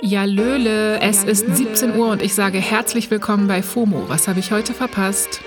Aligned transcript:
Ja, 0.00 0.24
Löle, 0.24 1.00
es 1.00 1.24
ist 1.24 1.56
17 1.56 1.96
Uhr 1.96 2.08
und 2.08 2.22
ich 2.22 2.34
sage 2.34 2.58
herzlich 2.58 3.10
willkommen 3.10 3.46
bei 3.46 3.62
FOMO. 3.62 4.08
Was 4.08 4.28
habe 4.28 4.40
ich 4.40 4.50
heute 4.50 4.74
verpasst? 4.74 5.40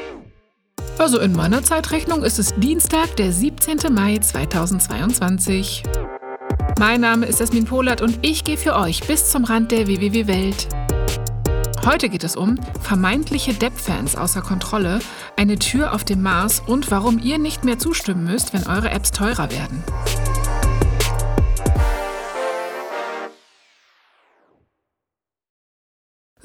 Also 0.97 1.19
in 1.19 1.33
meiner 1.33 1.61
Zeitrechnung 1.61 2.23
ist 2.23 2.39
es 2.39 2.55
Dienstag, 2.55 3.15
der 3.17 3.31
17. 3.31 3.93
Mai 3.93 4.17
2022. 4.17 5.83
Mein 6.79 7.01
Name 7.01 7.25
ist 7.25 7.41
Esmin 7.41 7.65
Polat 7.65 8.01
und 8.01 8.17
ich 8.21 8.43
gehe 8.43 8.57
für 8.57 8.75
euch 8.75 9.01
bis 9.05 9.29
zum 9.29 9.43
Rand 9.43 9.71
der 9.71 9.87
WWW-Welt. 9.87 10.67
Heute 11.85 12.09
geht 12.09 12.23
es 12.23 12.35
um 12.35 12.57
vermeintliche 12.81 13.53
Depp-Fans 13.53 14.15
außer 14.15 14.41
Kontrolle, 14.41 14.99
eine 15.37 15.59
Tür 15.59 15.93
auf 15.93 16.03
dem 16.03 16.21
Mars 16.21 16.63
und 16.65 16.89
warum 16.89 17.19
ihr 17.19 17.37
nicht 17.37 17.63
mehr 17.63 17.77
zustimmen 17.77 18.23
müsst, 18.23 18.53
wenn 18.53 18.65
eure 18.65 18.89
Apps 18.89 19.11
teurer 19.11 19.51
werden. 19.51 19.83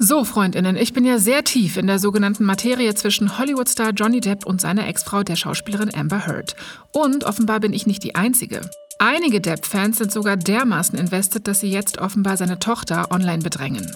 So, 0.03 0.25
Freundinnen, 0.25 0.77
ich 0.77 0.93
bin 0.93 1.05
ja 1.05 1.19
sehr 1.19 1.43
tief 1.43 1.77
in 1.77 1.85
der 1.85 1.99
sogenannten 1.99 2.43
Materie 2.43 2.95
zwischen 2.95 3.37
Hollywood-Star 3.37 3.91
Johnny 3.91 4.19
Depp 4.19 4.47
und 4.47 4.59
seiner 4.59 4.87
Ex-Frau, 4.87 5.21
der 5.21 5.35
Schauspielerin 5.35 5.93
Amber 5.93 6.25
Heard. 6.25 6.55
Und 6.91 7.23
offenbar 7.23 7.59
bin 7.59 7.71
ich 7.71 7.85
nicht 7.85 8.03
die 8.03 8.15
Einzige. 8.15 8.61
Einige 8.97 9.41
Depp-Fans 9.41 9.99
sind 9.99 10.11
sogar 10.11 10.37
dermaßen 10.37 10.97
invested, 10.97 11.47
dass 11.47 11.59
sie 11.59 11.69
jetzt 11.69 11.99
offenbar 11.99 12.35
seine 12.35 12.57
Tochter 12.57 13.11
online 13.11 13.43
bedrängen. 13.43 13.91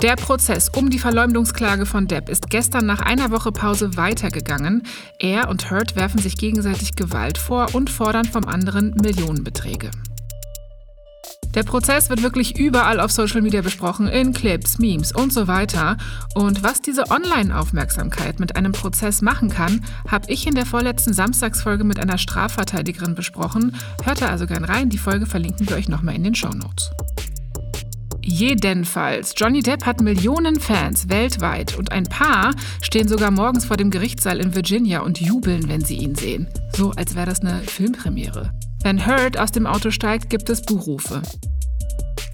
Der 0.00 0.16
Prozess 0.16 0.70
um 0.70 0.88
die 0.88 0.98
Verleumdungsklage 0.98 1.84
von 1.84 2.08
Depp 2.08 2.30
ist 2.30 2.48
gestern 2.48 2.86
nach 2.86 3.02
einer 3.02 3.30
Woche 3.30 3.52
Pause 3.52 3.98
weitergegangen. 3.98 4.84
Er 5.18 5.50
und 5.50 5.70
Heard 5.70 5.94
werfen 5.94 6.22
sich 6.22 6.38
gegenseitig 6.38 6.96
Gewalt 6.96 7.36
vor 7.36 7.74
und 7.74 7.90
fordern 7.90 8.24
vom 8.24 8.46
anderen 8.46 8.94
Millionenbeträge. 8.94 9.90
Der 11.58 11.64
Prozess 11.64 12.08
wird 12.08 12.22
wirklich 12.22 12.56
überall 12.56 13.00
auf 13.00 13.10
Social 13.10 13.42
Media 13.42 13.62
besprochen, 13.62 14.06
in 14.06 14.32
Clips, 14.32 14.78
Memes 14.78 15.10
und 15.10 15.32
so 15.32 15.48
weiter. 15.48 15.96
Und 16.36 16.62
was 16.62 16.82
diese 16.82 17.10
Online-Aufmerksamkeit 17.10 18.38
mit 18.38 18.54
einem 18.54 18.70
Prozess 18.70 19.22
machen 19.22 19.48
kann, 19.50 19.84
habe 20.06 20.30
ich 20.30 20.46
in 20.46 20.54
der 20.54 20.66
vorletzten 20.66 21.12
Samstagsfolge 21.12 21.82
mit 21.82 21.98
einer 21.98 22.16
Strafverteidigerin 22.16 23.16
besprochen. 23.16 23.74
Hört 24.04 24.22
da 24.22 24.28
also 24.28 24.46
gern 24.46 24.62
rein, 24.62 24.88
die 24.88 24.98
Folge 24.98 25.26
verlinken 25.26 25.68
wir 25.68 25.74
euch 25.74 25.88
nochmal 25.88 26.14
in 26.14 26.22
den 26.22 26.36
Show 26.36 26.50
Notes. 26.50 26.92
Jedenfalls, 28.22 29.34
Johnny 29.36 29.60
Depp 29.60 29.84
hat 29.84 30.00
Millionen 30.00 30.60
Fans 30.60 31.08
weltweit 31.08 31.76
und 31.76 31.90
ein 31.90 32.04
paar 32.04 32.54
stehen 32.82 33.08
sogar 33.08 33.32
morgens 33.32 33.64
vor 33.64 33.76
dem 33.76 33.90
Gerichtssaal 33.90 34.38
in 34.38 34.54
Virginia 34.54 35.00
und 35.00 35.20
jubeln, 35.20 35.68
wenn 35.68 35.84
sie 35.84 35.96
ihn 35.96 36.14
sehen. 36.14 36.46
So 36.76 36.92
als 36.92 37.16
wäre 37.16 37.26
das 37.26 37.40
eine 37.40 37.58
Filmpremiere. 37.62 38.52
Wenn 38.82 39.06
Hurt 39.06 39.38
aus 39.38 39.52
dem 39.52 39.66
Auto 39.66 39.90
steigt, 39.90 40.30
gibt 40.30 40.48
es 40.50 40.62
Buhrufe. 40.62 41.22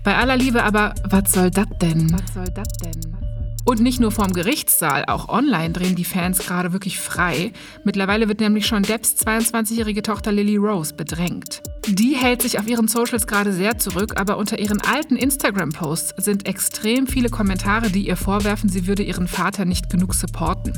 Bei 0.04 0.16
aller 0.16 0.36
Liebe 0.36 0.62
aber, 0.62 0.94
was 1.08 1.32
soll 1.32 1.50
das 1.50 1.66
denn? 1.80 2.12
Was 2.12 2.34
soll 2.34 2.48
das 2.54 2.68
denn? 2.78 3.16
Und 3.64 3.80
nicht 3.80 3.98
nur 3.98 4.12
vorm 4.12 4.34
Gerichtssaal, 4.34 5.06
auch 5.06 5.30
online 5.30 5.72
drehen 5.72 5.96
die 5.96 6.04
Fans 6.04 6.38
gerade 6.38 6.74
wirklich 6.74 7.00
frei. 7.00 7.52
Mittlerweile 7.84 8.28
wird 8.28 8.40
nämlich 8.40 8.66
schon 8.66 8.82
Depps 8.82 9.14
22-jährige 9.14 10.02
Tochter 10.02 10.32
Lily 10.32 10.56
Rose 10.56 10.94
bedrängt. 10.94 11.62
Die 11.86 12.16
hält 12.16 12.40
sich 12.40 12.58
auf 12.58 12.66
ihren 12.66 12.88
Socials 12.88 13.26
gerade 13.26 13.52
sehr 13.52 13.78
zurück, 13.78 14.14
aber 14.16 14.38
unter 14.38 14.58
ihren 14.58 14.80
alten 14.80 15.16
Instagram-Posts 15.16 16.14
sind 16.24 16.46
extrem 16.48 17.06
viele 17.06 17.28
Kommentare, 17.28 17.90
die 17.90 18.06
ihr 18.06 18.16
vorwerfen, 18.16 18.70
sie 18.70 18.86
würde 18.86 19.02
ihren 19.02 19.28
Vater 19.28 19.66
nicht 19.66 19.90
genug 19.90 20.14
supporten. 20.14 20.72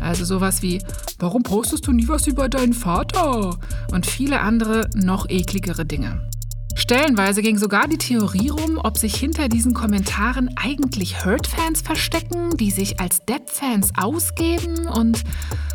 Also 0.00 0.24
sowas 0.24 0.60
wie, 0.62 0.82
warum 1.20 1.44
postest 1.44 1.86
du 1.86 1.92
nie 1.92 2.08
was 2.08 2.26
über 2.26 2.48
deinen 2.48 2.72
Vater? 2.72 3.56
Und 3.92 4.06
viele 4.06 4.40
andere 4.40 4.90
noch 4.94 5.28
ekligere 5.28 5.84
Dinge. 5.84 6.28
Stellenweise 6.74 7.42
ging 7.42 7.58
sogar 7.58 7.86
die 7.86 7.98
Theorie 7.98 8.48
rum, 8.48 8.80
ob 8.82 8.98
sich 8.98 9.14
hinter 9.14 9.48
diesen 9.48 9.74
Kommentaren 9.74 10.50
eigentlich 10.56 11.24
Hurt-Fans 11.24 11.82
verstecken, 11.82 12.56
die 12.56 12.70
sich 12.70 13.00
als 13.00 13.24
Depp-Fans 13.26 13.92
ausgeben 13.96 14.86
und 14.86 15.22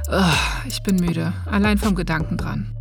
oh, 0.09 0.23
ich 0.67 0.81
bin 0.83 0.95
müde, 0.95 1.33
allein 1.45 1.77
vom 1.77 1.95
Gedanken 1.95 2.37
dran. 2.37 2.73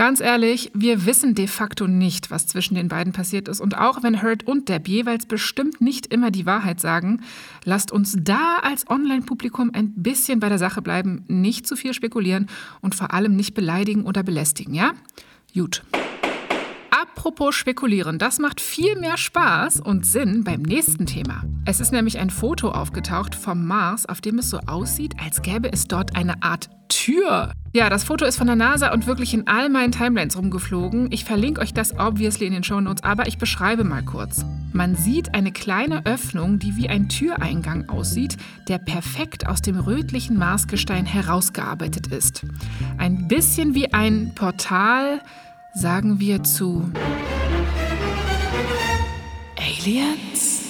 Ganz 0.00 0.22
ehrlich, 0.22 0.70
wir 0.72 1.04
wissen 1.04 1.34
de 1.34 1.46
facto 1.46 1.86
nicht, 1.86 2.30
was 2.30 2.46
zwischen 2.46 2.74
den 2.74 2.88
beiden 2.88 3.12
passiert 3.12 3.48
ist. 3.48 3.60
Und 3.60 3.76
auch 3.76 4.02
wenn 4.02 4.22
Hurt 4.22 4.46
und 4.46 4.70
Depp 4.70 4.88
jeweils 4.88 5.26
bestimmt 5.26 5.82
nicht 5.82 6.06
immer 6.06 6.30
die 6.30 6.46
Wahrheit 6.46 6.80
sagen, 6.80 7.20
lasst 7.66 7.92
uns 7.92 8.16
da 8.18 8.60
als 8.62 8.88
Online-Publikum 8.88 9.72
ein 9.74 9.92
bisschen 9.92 10.40
bei 10.40 10.48
der 10.48 10.56
Sache 10.56 10.80
bleiben, 10.80 11.26
nicht 11.28 11.66
zu 11.66 11.76
viel 11.76 11.92
spekulieren 11.92 12.46
und 12.80 12.94
vor 12.94 13.12
allem 13.12 13.36
nicht 13.36 13.52
beleidigen 13.52 14.04
oder 14.04 14.22
belästigen, 14.22 14.72
ja? 14.72 14.92
Gut. 15.52 15.82
Apropos 17.20 17.54
spekulieren, 17.54 18.18
das 18.18 18.38
macht 18.38 18.62
viel 18.62 18.98
mehr 18.98 19.18
Spaß 19.18 19.80
und 19.80 20.06
Sinn 20.06 20.42
beim 20.42 20.62
nächsten 20.62 21.04
Thema. 21.04 21.44
Es 21.66 21.78
ist 21.78 21.92
nämlich 21.92 22.18
ein 22.18 22.30
Foto 22.30 22.70
aufgetaucht 22.70 23.34
vom 23.34 23.66
Mars, 23.66 24.06
auf 24.06 24.22
dem 24.22 24.38
es 24.38 24.48
so 24.48 24.58
aussieht, 24.60 25.16
als 25.22 25.42
gäbe 25.42 25.70
es 25.70 25.86
dort 25.86 26.16
eine 26.16 26.42
Art 26.42 26.70
Tür. 26.88 27.52
Ja, 27.74 27.90
das 27.90 28.04
Foto 28.04 28.24
ist 28.24 28.38
von 28.38 28.46
der 28.46 28.56
NASA 28.56 28.92
und 28.94 29.06
wirklich 29.06 29.34
in 29.34 29.46
all 29.46 29.68
meinen 29.68 29.92
Timelines 29.92 30.36
rumgeflogen. 30.36 31.12
Ich 31.12 31.26
verlinke 31.26 31.60
euch 31.60 31.74
das 31.74 31.92
obviously 31.98 32.46
in 32.46 32.54
den 32.54 32.64
Show 32.64 32.80
Notes, 32.80 33.04
aber 33.04 33.28
ich 33.28 33.36
beschreibe 33.36 33.84
mal 33.84 34.02
kurz. 34.02 34.46
Man 34.72 34.96
sieht 34.96 35.34
eine 35.34 35.52
kleine 35.52 36.06
Öffnung, 36.06 36.58
die 36.58 36.74
wie 36.76 36.88
ein 36.88 37.10
Türeingang 37.10 37.90
aussieht, 37.90 38.38
der 38.66 38.78
perfekt 38.78 39.46
aus 39.46 39.60
dem 39.60 39.78
rötlichen 39.78 40.38
Marsgestein 40.38 41.04
herausgearbeitet 41.04 42.06
ist. 42.06 42.46
Ein 42.96 43.28
bisschen 43.28 43.74
wie 43.74 43.92
ein 43.92 44.32
Portal 44.34 45.20
sagen 45.74 46.20
wir 46.20 46.42
zu 46.42 46.90
Aliens? 49.56 50.60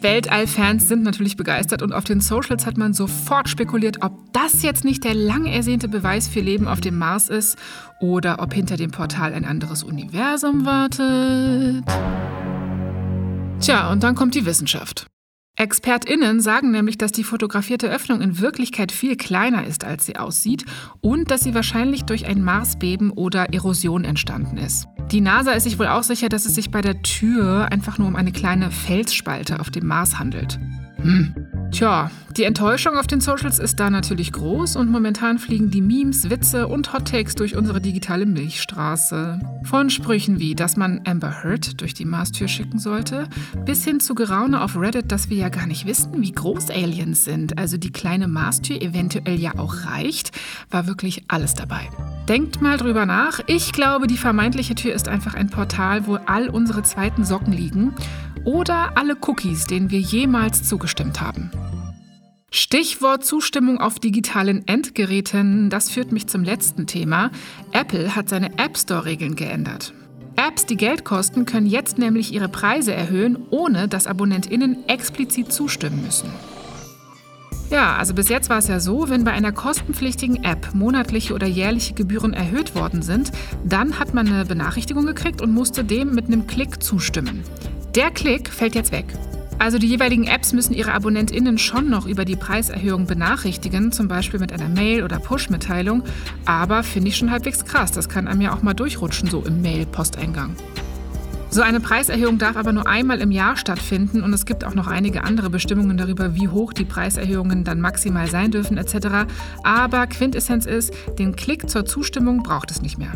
Weltallfans 0.00 0.86
sind 0.86 1.02
natürlich 1.02 1.36
begeistert 1.36 1.80
und 1.80 1.94
auf 1.94 2.04
den 2.04 2.20
Socials 2.20 2.66
hat 2.66 2.76
man 2.76 2.92
sofort 2.92 3.48
spekuliert, 3.48 4.02
ob 4.02 4.12
das 4.34 4.62
jetzt 4.62 4.84
nicht 4.84 5.02
der 5.02 5.14
lang 5.14 5.46
ersehnte 5.46 5.88
Beweis 5.88 6.28
für 6.28 6.40
Leben 6.40 6.68
auf 6.68 6.82
dem 6.82 6.98
Mars 6.98 7.30
ist 7.30 7.56
oder 8.00 8.40
ob 8.40 8.52
hinter 8.52 8.76
dem 8.76 8.90
Portal 8.90 9.32
ein 9.32 9.46
anderes 9.46 9.82
Universum 9.82 10.66
wartet. 10.66 11.84
Tja, 13.60 13.90
und 13.90 14.02
dann 14.02 14.14
kommt 14.14 14.34
die 14.34 14.44
Wissenschaft. 14.44 15.06
ExpertInnen 15.56 16.40
sagen 16.40 16.72
nämlich, 16.72 16.98
dass 16.98 17.12
die 17.12 17.22
fotografierte 17.22 17.88
Öffnung 17.88 18.20
in 18.20 18.40
Wirklichkeit 18.40 18.90
viel 18.90 19.16
kleiner 19.16 19.64
ist, 19.64 19.84
als 19.84 20.04
sie 20.04 20.16
aussieht 20.16 20.64
und 21.00 21.30
dass 21.30 21.42
sie 21.42 21.54
wahrscheinlich 21.54 22.04
durch 22.04 22.26
ein 22.26 22.42
Marsbeben 22.42 23.10
oder 23.10 23.52
Erosion 23.52 24.04
entstanden 24.04 24.58
ist. 24.58 24.88
Die 25.12 25.20
NASA 25.20 25.52
ist 25.52 25.62
sich 25.62 25.78
wohl 25.78 25.86
auch 25.86 26.02
sicher, 26.02 26.28
dass 26.28 26.44
es 26.44 26.56
sich 26.56 26.72
bei 26.72 26.80
der 26.80 27.02
Tür 27.02 27.68
einfach 27.70 27.98
nur 27.98 28.08
um 28.08 28.16
eine 28.16 28.32
kleine 28.32 28.72
Felsspalte 28.72 29.60
auf 29.60 29.70
dem 29.70 29.86
Mars 29.86 30.18
handelt. 30.18 30.58
Hm. 30.96 31.43
Tja, 31.70 32.10
die 32.36 32.44
Enttäuschung 32.44 32.96
auf 32.96 33.06
den 33.06 33.20
Socials 33.20 33.60
ist 33.60 33.78
da 33.78 33.90
natürlich 33.90 34.32
groß 34.32 34.74
und 34.74 34.90
momentan 34.90 35.38
fliegen 35.38 35.70
die 35.70 35.80
Memes, 35.80 36.30
Witze 36.30 36.66
und 36.66 36.92
Hottakes 36.92 37.36
durch 37.36 37.56
unsere 37.56 37.80
digitale 37.80 38.26
Milchstraße. 38.26 39.38
Von 39.62 39.88
Sprüchen 39.88 40.40
wie, 40.40 40.56
dass 40.56 40.76
man 40.76 41.00
Amber 41.04 41.44
Heard 41.44 41.80
durch 41.80 41.94
die 41.94 42.04
Marstür 42.04 42.48
schicken 42.48 42.80
sollte, 42.80 43.28
bis 43.64 43.84
hin 43.84 44.00
zu 44.00 44.16
Geraune 44.16 44.62
auf 44.62 44.76
Reddit, 44.76 45.12
dass 45.12 45.30
wir 45.30 45.36
ja 45.36 45.48
gar 45.48 45.66
nicht 45.66 45.86
wissen, 45.86 46.22
wie 46.22 46.32
groß 46.32 46.70
Aliens 46.70 47.24
sind, 47.24 47.56
also 47.56 47.76
die 47.76 47.92
kleine 47.92 48.26
Marstür 48.26 48.82
eventuell 48.82 49.38
ja 49.40 49.56
auch 49.56 49.86
reicht, 49.86 50.32
war 50.70 50.88
wirklich 50.88 51.24
alles 51.28 51.54
dabei. 51.54 51.88
Denkt 52.28 52.60
mal 52.62 52.78
drüber 52.78 53.06
nach. 53.06 53.40
Ich 53.46 53.72
glaube, 53.72 54.06
die 54.06 54.16
vermeintliche 54.16 54.74
Tür 54.74 54.94
ist 54.94 55.08
einfach 55.08 55.34
ein 55.34 55.50
Portal, 55.50 56.06
wo 56.06 56.18
all 56.26 56.48
unsere 56.48 56.82
zweiten 56.82 57.24
Socken 57.24 57.52
liegen 57.52 57.94
oder 58.44 58.96
alle 58.96 59.16
Cookies, 59.20 59.66
denen 59.66 59.90
wir 59.90 60.00
jemals 60.00 60.62
zugestimmt 60.62 61.20
haben. 61.20 61.50
Stichwort 62.50 63.24
Zustimmung 63.24 63.80
auf 63.80 63.98
digitalen 63.98 64.66
Endgeräten, 64.68 65.70
das 65.70 65.90
führt 65.90 66.12
mich 66.12 66.28
zum 66.28 66.44
letzten 66.44 66.86
Thema. 66.86 67.30
Apple 67.72 68.14
hat 68.14 68.28
seine 68.28 68.56
App 68.58 68.78
Store-Regeln 68.78 69.34
geändert. 69.34 69.92
Apps, 70.36 70.66
die 70.66 70.76
Geld 70.76 71.04
kosten, 71.04 71.46
können 71.46 71.66
jetzt 71.66 71.98
nämlich 71.98 72.32
ihre 72.32 72.48
Preise 72.48 72.92
erhöhen, 72.92 73.38
ohne 73.50 73.88
dass 73.88 74.06
Abonnentinnen 74.06 74.88
explizit 74.88 75.52
zustimmen 75.52 76.02
müssen. 76.04 76.28
Ja, 77.70 77.96
also 77.96 78.14
bis 78.14 78.28
jetzt 78.28 78.50
war 78.50 78.58
es 78.58 78.68
ja 78.68 78.78
so, 78.78 79.08
wenn 79.08 79.24
bei 79.24 79.32
einer 79.32 79.50
kostenpflichtigen 79.50 80.44
App 80.44 80.74
monatliche 80.74 81.34
oder 81.34 81.46
jährliche 81.46 81.94
Gebühren 81.94 82.34
erhöht 82.34 82.74
worden 82.74 83.02
sind, 83.02 83.32
dann 83.64 83.98
hat 83.98 84.14
man 84.14 84.28
eine 84.28 84.44
Benachrichtigung 84.44 85.06
gekriegt 85.06 85.40
und 85.40 85.52
musste 85.52 85.82
dem 85.82 86.14
mit 86.14 86.26
einem 86.26 86.46
Klick 86.46 86.82
zustimmen. 86.82 87.42
Der 87.94 88.10
Klick 88.10 88.48
fällt 88.48 88.74
jetzt 88.74 88.90
weg. 88.90 89.04
Also 89.60 89.78
die 89.78 89.86
jeweiligen 89.86 90.26
Apps 90.26 90.52
müssen 90.52 90.74
ihre 90.74 90.92
AbonnentInnen 90.94 91.58
schon 91.58 91.88
noch 91.88 92.06
über 92.06 92.24
die 92.24 92.34
Preiserhöhung 92.34 93.06
benachrichtigen, 93.06 93.92
zum 93.92 94.08
Beispiel 94.08 94.40
mit 94.40 94.52
einer 94.52 94.68
Mail- 94.68 95.04
oder 95.04 95.20
Push-Mitteilung. 95.20 96.02
Aber 96.44 96.82
finde 96.82 97.10
ich 97.10 97.16
schon 97.16 97.30
halbwegs 97.30 97.64
krass. 97.64 97.92
Das 97.92 98.08
kann 98.08 98.26
einem 98.26 98.40
ja 98.40 98.52
auch 98.52 98.62
mal 98.62 98.74
durchrutschen, 98.74 99.30
so 99.30 99.42
im 99.42 99.62
Mail-Posteingang. 99.62 100.56
So 101.50 101.62
eine 101.62 101.78
Preiserhöhung 101.78 102.38
darf 102.38 102.56
aber 102.56 102.72
nur 102.72 102.88
einmal 102.88 103.20
im 103.20 103.30
Jahr 103.30 103.56
stattfinden 103.56 104.24
und 104.24 104.32
es 104.32 104.44
gibt 104.44 104.64
auch 104.64 104.74
noch 104.74 104.88
einige 104.88 105.22
andere 105.22 105.50
Bestimmungen 105.50 105.96
darüber, 105.96 106.34
wie 106.34 106.48
hoch 106.48 106.72
die 106.72 106.84
Preiserhöhungen 106.84 107.62
dann 107.62 107.80
maximal 107.80 108.26
sein 108.26 108.50
dürfen 108.50 108.76
etc. 108.76 109.32
Aber 109.62 110.08
Quintessenz 110.08 110.66
ist, 110.66 110.92
den 111.16 111.36
Klick 111.36 111.70
zur 111.70 111.86
Zustimmung 111.86 112.42
braucht 112.42 112.72
es 112.72 112.82
nicht 112.82 112.98
mehr. 112.98 113.12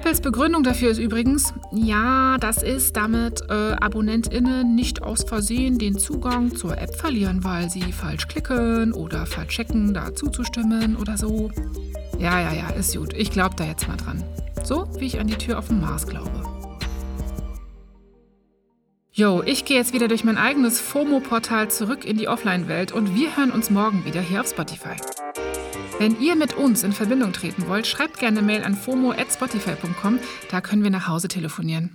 Apples 0.00 0.22
Begründung 0.22 0.62
dafür 0.62 0.92
ist 0.92 0.98
übrigens, 0.98 1.52
ja, 1.72 2.38
das 2.38 2.62
ist, 2.62 2.96
damit 2.96 3.42
äh, 3.50 3.72
AbonnentInnen 3.72 4.74
nicht 4.74 5.02
aus 5.02 5.24
Versehen 5.24 5.78
den 5.78 5.98
Zugang 5.98 6.56
zur 6.56 6.78
App 6.78 6.96
verlieren, 6.96 7.44
weil 7.44 7.68
sie 7.68 7.92
falsch 7.92 8.26
klicken 8.26 8.94
oder 8.94 9.26
verchecken, 9.26 9.92
da 9.92 10.14
zuzustimmen 10.14 10.96
oder 10.96 11.18
so. 11.18 11.50
Ja, 12.18 12.40
ja, 12.40 12.54
ja, 12.54 12.70
ist 12.70 12.96
gut. 12.96 13.12
Ich 13.12 13.30
glaube 13.30 13.56
da 13.56 13.64
jetzt 13.64 13.88
mal 13.88 13.98
dran. 13.98 14.24
So 14.64 14.88
wie 14.98 15.04
ich 15.04 15.20
an 15.20 15.26
die 15.26 15.36
Tür 15.36 15.58
auf 15.58 15.68
dem 15.68 15.82
Mars 15.82 16.06
glaube. 16.06 16.30
Jo, 19.12 19.42
ich 19.44 19.66
gehe 19.66 19.76
jetzt 19.76 19.92
wieder 19.92 20.08
durch 20.08 20.24
mein 20.24 20.38
eigenes 20.38 20.80
FOMO-Portal 20.80 21.70
zurück 21.70 22.06
in 22.06 22.16
die 22.16 22.26
Offline-Welt 22.26 22.92
und 22.92 23.14
wir 23.14 23.36
hören 23.36 23.50
uns 23.50 23.68
morgen 23.68 24.06
wieder 24.06 24.22
hier 24.22 24.40
auf 24.40 24.48
Spotify. 24.48 24.96
Wenn 26.00 26.18
ihr 26.18 26.34
mit 26.34 26.54
uns 26.54 26.82
in 26.82 26.94
Verbindung 26.94 27.34
treten 27.34 27.68
wollt, 27.68 27.86
schreibt 27.86 28.18
gerne 28.20 28.40
Mail 28.40 28.64
an 28.64 28.74
fomo@spotify.com, 28.74 30.18
da 30.50 30.62
können 30.62 30.82
wir 30.82 30.90
nach 30.90 31.08
Hause 31.08 31.28
telefonieren. 31.28 31.94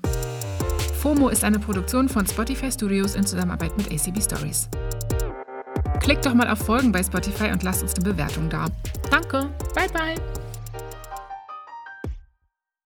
FOMO 1.01 1.29
ist 1.29 1.43
eine 1.43 1.57
Produktion 1.57 2.07
von 2.07 2.27
Spotify 2.27 2.71
Studios 2.71 3.15
in 3.15 3.25
Zusammenarbeit 3.25 3.75
mit 3.77 3.91
ACB 3.91 4.21
Stories. 4.21 4.69
Klickt 6.01 6.23
doch 6.23 6.35
mal 6.35 6.47
auf 6.47 6.59
Folgen 6.59 6.91
bei 6.91 7.01
Spotify 7.01 7.51
und 7.51 7.63
lasst 7.63 7.81
uns 7.81 7.95
eine 7.95 8.03
Bewertung 8.03 8.47
da. 8.47 8.67
Danke. 9.09 9.49
Bye 9.73 9.89
bye. 9.89 10.44